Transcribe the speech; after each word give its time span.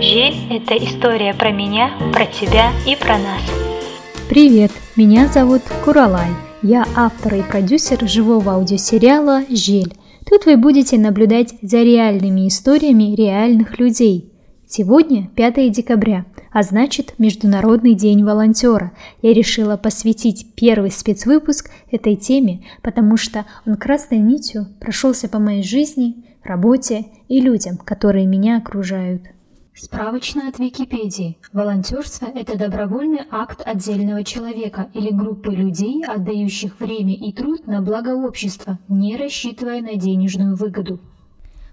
Жель– 0.00 0.36
это 0.50 0.76
история 0.76 1.32
про 1.32 1.50
меня, 1.50 1.90
про 2.12 2.26
тебя 2.26 2.70
и 2.86 2.94
про 2.94 3.16
нас. 3.16 3.40
Привет, 4.28 4.70
меня 4.94 5.26
зовут 5.26 5.62
Куралай. 5.84 6.28
Я 6.62 6.86
автор 6.94 7.36
и 7.36 7.42
продюсер 7.42 8.06
живого 8.06 8.52
аудиосериала 8.52 9.44
«Жель». 9.48 9.94
Тут 10.28 10.44
вы 10.44 10.58
будете 10.58 10.98
наблюдать 10.98 11.54
за 11.62 11.82
реальными 11.82 12.46
историями 12.46 13.14
реальных 13.14 13.78
людей. 13.78 14.30
Сегодня 14.66 15.30
5 15.34 15.72
декабря, 15.72 16.26
а 16.52 16.62
значит 16.62 17.14
Международный 17.16 17.94
день 17.94 18.22
волонтера. 18.22 18.92
Я 19.22 19.32
решила 19.32 19.78
посвятить 19.78 20.48
первый 20.56 20.90
спецвыпуск 20.90 21.70
этой 21.90 22.16
теме, 22.16 22.64
потому 22.82 23.16
что 23.16 23.46
он 23.64 23.76
красной 23.76 24.18
нитью 24.18 24.66
прошелся 24.78 25.26
по 25.28 25.38
моей 25.38 25.62
жизни, 25.62 26.16
работе 26.44 27.06
и 27.28 27.40
людям, 27.40 27.78
которые 27.78 28.26
меня 28.26 28.58
окружают. 28.58 29.22
Справочно 29.78 30.48
от 30.48 30.58
Википедии. 30.58 31.36
Волонтерство– 31.52 32.26
это 32.34 32.56
добровольный 32.56 33.20
акт 33.30 33.60
отдельного 33.62 34.24
человека 34.24 34.88
или 34.94 35.10
группы 35.10 35.54
людей, 35.54 36.02
отдающих 36.02 36.80
время 36.80 37.14
и 37.14 37.30
труд 37.30 37.66
на 37.66 37.82
благо 37.82 38.16
общества, 38.16 38.78
не 38.88 39.18
рассчитывая 39.18 39.82
на 39.82 39.96
денежную 39.96 40.56
выгоду. 40.56 40.98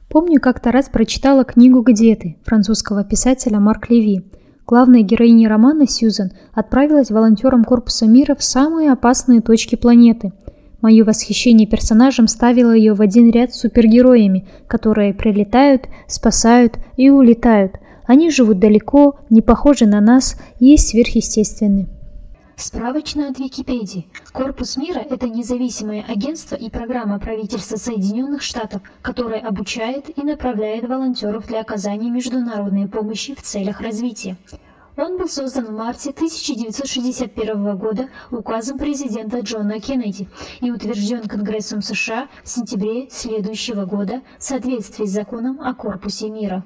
Помню, 0.09 0.41
как-то 0.41 0.73
раз 0.73 0.89
прочитала 0.89 1.45
книгу 1.45 1.81
«Где 1.81 2.17
ты» 2.17 2.37
французского 2.43 3.05
писателя 3.05 3.61
Марк 3.61 3.89
Леви. 3.89 4.25
Главная 4.67 5.01
героиня 5.01 5.47
романа 5.47 5.87
Сьюзан 5.87 6.33
отправилась 6.53 7.09
волонтером 7.09 7.63
Корпуса 7.63 8.05
мира 8.05 8.35
в 8.35 8.43
самые 8.43 8.91
опасные 8.91 9.39
точки 9.39 9.75
планеты– 9.75 10.33
Мое 10.83 11.05
восхищение 11.05 11.65
персонажем 11.65 12.27
ставило 12.27 12.73
ее 12.73 12.93
в 12.93 12.99
один 12.99 13.31
ряд 13.31 13.55
с 13.55 13.61
супергероями, 13.61 14.45
которые 14.67 15.13
прилетают, 15.13 15.87
спасают 16.09 16.77
и 16.97 17.09
улетают. 17.09 17.77
Они 18.05 18.29
живут 18.29 18.59
далеко, 18.59 19.19
не 19.29 19.41
похожи 19.41 19.85
на 19.85 20.01
нас 20.01 20.35
и 20.59 20.77
сверхъестественны. 20.77 21.87
Справочно 22.55 23.29
от 23.29 23.39
Википедии. 23.39 24.07
Корпус 24.31 24.77
мира– 24.77 24.99
это 25.09 25.27
независимое 25.27 26.05
агентство 26.07 26.55
и 26.55 26.69
программа 26.69 27.19
правительства 27.19 27.77
Соединенных 27.77 28.41
Штатов, 28.43 28.81
которое 29.01 29.39
обучает 29.39 30.15
и 30.17 30.21
направляет 30.21 30.87
волонтеров 30.87 31.47
для 31.47 31.61
оказания 31.61 32.11
международной 32.11 32.87
помощи 32.87 33.33
в 33.33 33.41
целях 33.41 33.81
развития. 33.81 34.37
Он 34.95 35.17
был 35.17 35.27
создан 35.27 35.65
в 35.65 35.71
марте 35.71 36.11
1961 36.11 37.77
года 37.77 38.09
указом 38.29 38.77
президента 38.77 39.39
Джона 39.39 39.79
Кеннеди 39.79 40.27
и 40.61 40.69
утвержден 40.69 41.27
Конгрессом 41.27 41.81
США 41.81 42.27
в 42.43 42.49
сентябре 42.49 43.09
следующего 43.09 43.85
года 43.85 44.21
в 44.37 44.43
соответствии 44.43 45.05
с 45.05 45.11
законом 45.11 45.59
о 45.59 45.73
Корпусе 45.73 46.29
мира. 46.29 46.63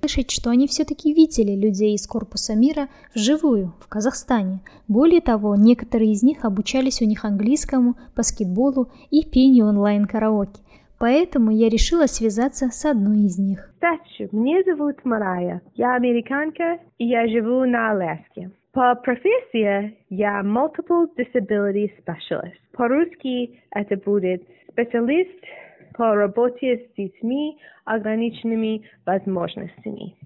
Слышать, 0.00 0.30
что 0.30 0.48
они 0.48 0.66
все-таки 0.66 1.12
видели 1.12 1.54
людей 1.54 1.94
из 1.94 2.06
Корпуса 2.06 2.54
мира 2.54 2.88
вживую, 3.14 3.74
в 3.80 3.88
Казахстане. 3.88 4.60
Более 4.88 5.20
того, 5.20 5.56
некоторые 5.56 6.12
из 6.12 6.22
них 6.22 6.46
обучались 6.46 7.02
у 7.02 7.04
них 7.04 7.26
английскому, 7.26 7.96
баскетболу 8.16 8.90
и 9.10 9.26
пению 9.26 9.66
онлайн-караоке. 9.66 10.62
Поэтому 10.98 11.50
я 11.50 11.68
решила 11.68 12.06
связаться 12.06 12.70
с 12.70 12.86
одной 12.86 13.26
из 13.26 13.38
них. 13.38 13.70
Здравствуйте, 13.76 14.34
меня 14.34 14.62
зовут 14.64 15.04
Марая. 15.04 15.60
Я 15.74 15.96
американка, 15.96 16.78
и 16.96 17.06
я 17.06 17.28
живу 17.28 17.66
на 17.66 17.90
Аляске. 17.90 18.50
По 18.72 18.94
профессии 18.94 19.98
я 20.08 20.40
Multiple 20.40 21.08
Disability 21.18 21.90
Specialist. 21.98 22.56
По-русски 22.72 23.60
это 23.70 23.96
будет 23.96 24.44
специалист 24.70 25.44
по 25.94 26.14
работе 26.14 26.78
с 26.78 26.96
детьми 26.96 27.58
ограниченными 27.84 28.82
возможностями. 29.04 30.16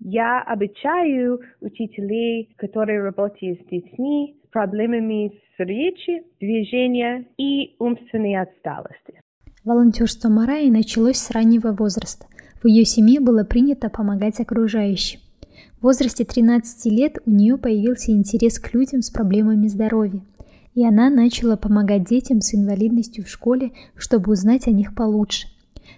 Я 0.00 0.40
обучаю 0.40 1.40
учителей, 1.60 2.54
которые 2.56 3.02
работают 3.02 3.60
с 3.60 3.68
детьми 3.70 4.36
проблемами 4.50 5.32
с 5.56 5.58
речи, 5.58 6.22
движения 6.40 7.26
и 7.36 7.74
умственной 7.78 8.36
отсталости. 8.36 9.20
Волонтерство 9.64 10.28
Мараи 10.28 10.70
началось 10.70 11.18
с 11.18 11.30
раннего 11.30 11.72
возраста. 11.72 12.26
В 12.62 12.66
ее 12.66 12.84
семье 12.84 13.20
было 13.20 13.44
принято 13.44 13.90
помогать 13.90 14.40
окружающим. 14.40 15.20
В 15.80 15.84
возрасте 15.84 16.24
13 16.24 16.86
лет 16.92 17.18
у 17.26 17.30
нее 17.30 17.56
появился 17.56 18.12
интерес 18.12 18.58
к 18.58 18.72
людям 18.74 19.02
с 19.02 19.10
проблемами 19.10 19.66
здоровья, 19.68 20.22
и 20.78 20.86
она 20.86 21.10
начала 21.10 21.56
помогать 21.56 22.04
детям 22.04 22.40
с 22.40 22.54
инвалидностью 22.54 23.24
в 23.24 23.28
школе, 23.28 23.72
чтобы 23.96 24.30
узнать 24.30 24.68
о 24.68 24.70
них 24.70 24.94
получше. 24.94 25.48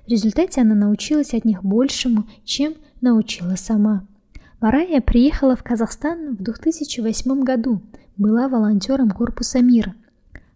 В 0.06 0.08
результате 0.08 0.62
она 0.62 0.74
научилась 0.74 1.34
от 1.34 1.44
них 1.44 1.62
большему, 1.62 2.24
чем 2.46 2.72
научила 3.02 3.56
сама. 3.56 4.06
Марая 4.58 5.02
приехала 5.02 5.54
в 5.54 5.62
Казахстан 5.62 6.34
в 6.34 6.42
2008 6.42 7.42
году, 7.42 7.82
была 8.16 8.48
волонтером 8.48 9.10
Корпуса 9.10 9.60
мира– 9.60 9.94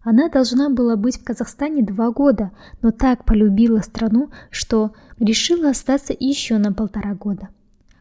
она 0.01 0.29
должна 0.29 0.69
была 0.69 0.95
быть 0.97 1.19
в 1.19 1.23
Казахстане 1.23 1.81
два 1.81 2.11
года, 2.11 2.51
но 2.83 2.91
так 2.91 3.25
полюбила 3.25 3.79
страну, 3.79 4.29
что 4.51 4.91
решила 5.17 5.69
остаться 5.71 6.15
еще 6.17 6.59
на 6.59 6.71
полтора 6.71 7.15
года. 7.15 7.49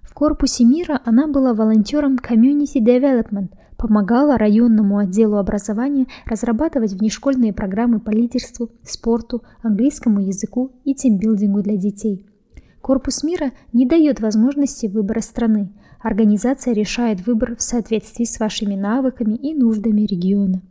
В 0.02 0.12
корпусе 0.12 0.64
мира 0.66 1.00
она 1.06 1.26
была 1.26 1.54
волонтером 1.54 2.16
Community 2.16 2.76
Development, 2.76 3.48
помогала 3.84 4.38
районному 4.38 4.96
отделу 4.96 5.36
образования 5.36 6.06
разрабатывать 6.24 6.94
внешкольные 6.94 7.52
программы 7.52 8.00
по 8.00 8.08
лидерству, 8.08 8.70
спорту, 8.82 9.42
английскому 9.62 10.20
языку 10.20 10.72
и 10.84 10.94
тимбилдингу 10.94 11.60
для 11.60 11.76
детей. 11.76 12.24
Корпус 12.80 13.22
мира 13.22 13.52
не 13.74 13.84
дает 13.84 14.20
возможности 14.20 14.86
выбора 14.86 15.20
страны. 15.20 15.70
Организация 16.00 16.72
решает 16.72 17.26
выбор 17.26 17.56
в 17.56 17.60
соответствии 17.60 18.24
с 18.24 18.40
вашими 18.40 18.74
навыками 18.74 19.34
и 19.34 19.52
нуждами 19.52 20.00
региона. 20.00 20.62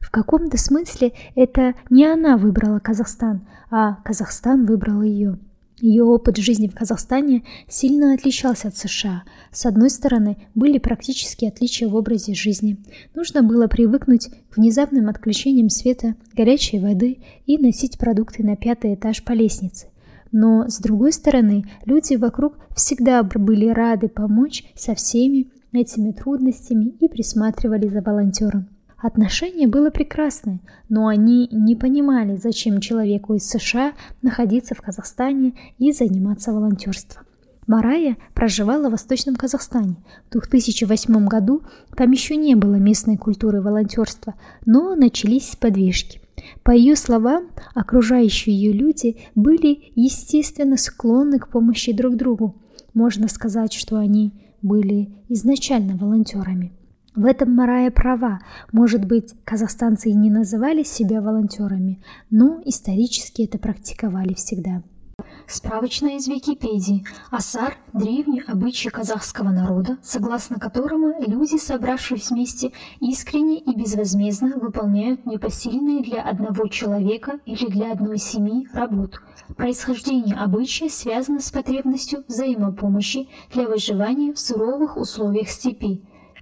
В 0.00 0.10
каком-то 0.10 0.58
смысле 0.58 1.12
это 1.36 1.74
не 1.88 2.04
она 2.04 2.36
выбрала 2.36 2.80
Казахстан, 2.80 3.46
а 3.70 3.98
Казахстан 4.02 4.66
выбрал 4.66 5.02
ее. 5.02 5.38
Ее 5.80 6.04
опыт 6.04 6.36
жизни 6.36 6.68
в 6.68 6.74
Казахстане 6.74 7.42
сильно 7.66 8.12
отличался 8.12 8.68
от 8.68 8.76
США. 8.76 9.22
С 9.50 9.64
одной 9.64 9.88
стороны, 9.88 10.36
были 10.54 10.78
практические 10.78 11.50
отличия 11.50 11.88
в 11.88 11.96
образе 11.96 12.34
жизни. 12.34 12.76
Нужно 13.14 13.42
было 13.42 13.66
привыкнуть 13.66 14.28
к 14.50 14.58
внезапным 14.58 15.08
отключениям 15.08 15.70
света, 15.70 16.16
горячей 16.34 16.78
воды 16.80 17.18
и 17.46 17.56
носить 17.56 17.98
продукты 17.98 18.44
на 18.44 18.56
пятый 18.56 18.94
этаж 18.94 19.24
по 19.24 19.32
лестнице. 19.32 19.88
Но, 20.32 20.68
с 20.68 20.78
другой 20.78 21.12
стороны, 21.12 21.64
люди 21.86 22.14
вокруг 22.14 22.58
всегда 22.76 23.22
были 23.22 23.68
рады 23.68 24.08
помочь 24.08 24.64
со 24.76 24.94
всеми 24.94 25.48
этими 25.72 26.12
трудностями 26.12 26.94
и 27.00 27.08
присматривали 27.08 27.88
за 27.88 28.02
волонтером. 28.02 28.68
Отношение 29.00 29.66
было 29.66 29.88
прекрасное, 29.88 30.60
но 30.90 31.06
они 31.06 31.48
не 31.50 31.74
понимали, 31.74 32.36
зачем 32.36 32.80
человеку 32.80 33.34
из 33.34 33.48
США 33.48 33.94
находиться 34.20 34.74
в 34.74 34.82
Казахстане 34.82 35.54
и 35.78 35.90
заниматься 35.92 36.52
волонтерством. 36.52 37.24
Марая 37.66 38.18
проживала 38.34 38.88
в 38.88 38.92
Восточном 38.92 39.36
Казахстане. 39.36 39.96
В 40.30 40.32
2008 40.32 41.28
году 41.28 41.62
там 41.96 42.10
еще 42.10 42.36
не 42.36 42.54
было 42.56 42.74
местной 42.74 43.16
культуры 43.16 43.62
волонтерства, 43.62 44.34
но 44.66 44.94
начались 44.94 45.56
подвижки. 45.56 46.20
По 46.62 46.72
ее 46.72 46.94
словам, 46.94 47.46
окружающие 47.74 48.54
ее 48.54 48.72
люди 48.72 49.18
были 49.34 49.92
естественно 49.94 50.76
склонны 50.76 51.38
к 51.38 51.48
помощи 51.48 51.92
друг 51.92 52.16
другу. 52.16 52.56
Можно 52.92 53.28
сказать, 53.28 53.72
что 53.72 53.96
они 53.96 54.32
были 54.62 55.10
изначально 55.28 55.96
волонтерами. 55.96 56.72
В 57.20 57.26
этом 57.26 57.54
Марая 57.54 57.90
права. 57.90 58.40
Может 58.72 59.04
быть, 59.04 59.34
казахстанцы 59.44 60.08
и 60.08 60.14
не 60.14 60.30
называли 60.30 60.82
себя 60.82 61.20
волонтерами, 61.20 62.00
но 62.30 62.62
исторически 62.64 63.42
это 63.42 63.58
практиковали 63.58 64.32
всегда. 64.32 64.82
Справочная 65.46 66.16
из 66.16 66.28
Википедии. 66.28 67.04
Асар– 67.30 67.76
древний 67.92 68.40
обычай 68.46 68.88
казахского 68.88 69.50
народа, 69.50 69.98
согласно 70.02 70.58
которому 70.58 71.12
люди, 71.20 71.58
собравшись 71.58 72.30
вместе, 72.30 72.72
искренне 73.00 73.58
и 73.58 73.76
безвозмездно 73.76 74.56
выполняют 74.56 75.26
непосильные 75.26 76.02
для 76.02 76.22
одного 76.22 76.68
человека 76.68 77.38
или 77.44 77.66
для 77.66 77.92
одной 77.92 78.16
семьи 78.16 78.66
работу. 78.72 79.18
Происхождение 79.58 80.36
обычая 80.36 80.88
связано 80.88 81.40
с 81.40 81.50
потребностью 81.50 82.24
взаимопомощи 82.28 83.28
для 83.52 83.68
выживания 83.68 84.32
в 84.32 84.38
суровых 84.38 84.96
условиях 84.96 85.50
степи. 85.50 86.00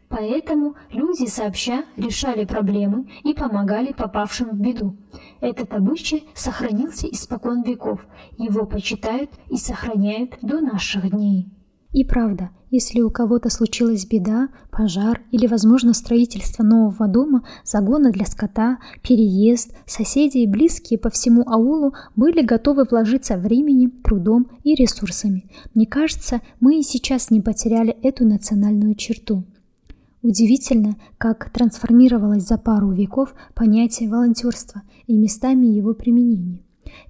Поэтому 0.08 0.74
люди 0.90 1.26
сообща 1.26 1.84
решали 1.96 2.44
проблемы 2.44 3.08
и 3.24 3.34
помогали 3.34 3.92
попавшим 3.92 4.50
в 4.50 4.60
беду. 4.60 4.96
Этот 5.40 5.74
обычай 5.74 6.28
сохранился 6.34 7.06
испокон 7.08 7.62
веков, 7.62 8.06
его 8.38 8.64
почитают 8.64 9.30
и 9.48 9.56
сохраняют 9.56 10.38
до 10.40 10.60
наших 10.60 11.10
дней. 11.10 11.52
И 11.92 12.04
правда, 12.04 12.50
если 12.70 13.00
у 13.00 13.10
кого-то 13.10 13.48
случилась 13.48 14.06
беда, 14.06 14.48
пожар 14.70 15.22
или, 15.30 15.46
возможно, 15.46 15.94
строительство 15.94 16.62
нового 16.62 17.08
дома, 17.08 17.44
загона 17.64 18.10
для 18.10 18.26
скота, 18.26 18.78
переезд, 19.02 19.74
соседи 19.86 20.38
и 20.38 20.46
близкие 20.46 20.98
по 20.98 21.08
всему 21.08 21.48
аулу 21.48 21.94
были 22.14 22.42
готовы 22.42 22.84
вложиться 22.84 23.38
временем, 23.38 23.90
трудом 23.90 24.48
и 24.64 24.74
ресурсами. 24.74 25.50
Мне 25.74 25.86
кажется, 25.86 26.42
мы 26.60 26.78
и 26.78 26.82
сейчас 26.82 27.30
не 27.30 27.40
потеряли 27.40 27.96
эту 28.02 28.26
национальную 28.26 28.94
черту. 28.94 29.44
Удивительно, 30.22 30.96
как 31.16 31.50
трансформировалось 31.50 32.46
за 32.46 32.58
пару 32.58 32.90
веков 32.90 33.34
понятие 33.54 34.08
волонтерства 34.08 34.82
и 35.06 35.16
местами 35.16 35.66
его 35.66 35.94
применения. 35.94 36.60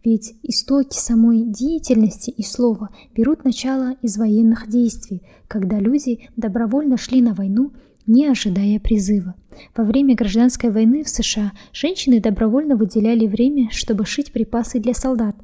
Ведь 0.05 0.35
истоки 0.43 0.97
самой 0.97 1.45
деятельности 1.45 2.31
и 2.31 2.43
слова 2.43 2.91
берут 3.15 3.45
начало 3.45 3.95
из 4.03 4.19
военных 4.19 4.69
действий, 4.69 5.23
когда 5.47 5.79
люди 5.79 6.29
добровольно 6.37 6.97
шли 6.97 7.23
на 7.23 7.35
войну, 7.35 7.73
не 8.07 8.27
ожидая 8.27 8.81
призыва. 8.81 9.35
Во 9.77 9.85
время 9.85 10.15
гражданской 10.15 10.71
войны 10.71 11.05
в 11.05 11.09
США 11.09 11.53
женщины 11.73 12.21
добровольно 12.21 12.77
выделяли 12.77 13.27
время, 13.27 13.69
чтобы 13.71 14.05
шить 14.07 14.33
припасы 14.33 14.81
для 14.81 14.95
солдат. 14.95 15.37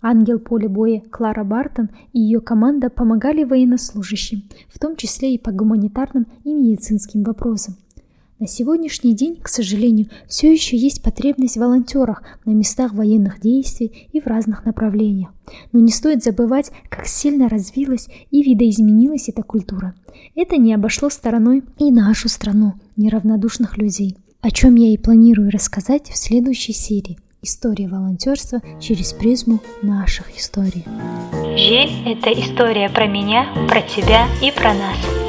Ангел 0.00 0.38
поля 0.38 0.68
боя 0.68 1.02
Клара 1.10 1.44
Бартон 1.44 1.90
и 2.12 2.20
ее 2.20 2.40
команда 2.40 2.88
помогали 2.88 3.44
военнослужащим, 3.44 4.44
в 4.68 4.78
том 4.78 4.96
числе 4.96 5.34
и 5.34 5.38
по 5.38 5.50
гуманитарным 5.50 6.26
и 6.44 6.52
медицинским 6.52 7.24
вопросам. 7.24 7.76
На 8.38 8.46
сегодняшний 8.46 9.14
день, 9.14 9.36
к 9.42 9.48
сожалению, 9.48 10.06
все 10.28 10.52
еще 10.52 10.76
есть 10.76 11.02
потребность 11.02 11.56
в 11.56 11.60
волонтерах 11.60 12.22
на 12.44 12.52
местах 12.52 12.94
военных 12.94 13.40
действий 13.40 14.08
и 14.12 14.20
в 14.20 14.28
разных 14.28 14.64
направлениях. 14.64 15.30
Но 15.72 15.80
не 15.80 15.90
стоит 15.90 16.22
забывать, 16.22 16.70
как 16.88 17.06
сильно 17.06 17.48
развилась 17.48 18.06
и 18.30 18.44
видоизменилась 18.44 19.28
эта 19.28 19.42
культура. 19.42 19.94
Это 20.36 20.56
не 20.56 20.72
обошло 20.72 21.10
стороной 21.10 21.64
и 21.78 21.90
нашу 21.90 22.28
страну, 22.28 22.74
неравнодушных 22.96 23.76
людей, 23.76 24.16
о 24.40 24.52
чем 24.52 24.76
я 24.76 24.92
и 24.92 24.98
планирую 24.98 25.50
рассказать 25.50 26.08
в 26.08 26.16
следующей 26.16 26.72
серии. 26.72 27.18
История 27.40 27.86
волонтерства 27.86 28.60
через 28.80 29.12
призму 29.12 29.60
наших 29.80 30.36
историй. 30.36 30.84
Же– 31.56 31.88
это 32.06 32.32
история 32.32 32.88
про 32.88 33.06
меня, 33.06 33.46
про 33.68 33.80
тебя 33.80 34.26
и 34.42 34.50
про 34.50 34.74
нас. 34.74 35.27